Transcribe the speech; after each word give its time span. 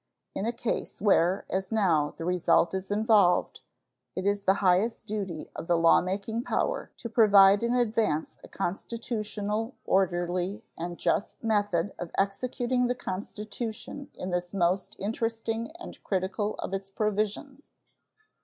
In 0.33 0.47
a 0.47 0.51
case 0.51 0.99
where, 0.99 1.45
as 1.47 1.71
now, 1.71 2.15
the 2.17 2.25
result 2.25 2.73
is 2.73 2.89
involved, 2.89 3.59
it 4.15 4.25
is 4.25 4.45
the 4.45 4.55
highest 4.55 5.05
duty 5.05 5.51
of 5.55 5.67
the 5.67 5.77
lawmaking 5.77 6.41
power 6.41 6.89
to 6.97 7.07
provide 7.07 7.61
in 7.61 7.75
advance 7.75 8.35
a 8.43 8.47
constitutional, 8.47 9.75
orderly, 9.85 10.63
and 10.75 10.97
just 10.97 11.43
method 11.43 11.93
of 11.99 12.09
executing 12.17 12.87
the 12.87 12.95
Constitution 12.95 14.09
in 14.15 14.31
this 14.31 14.55
most 14.55 14.95
interesting 14.97 15.69
and 15.79 16.03
critical 16.03 16.55
of 16.55 16.73
its 16.73 16.89
provisions. 16.89 17.69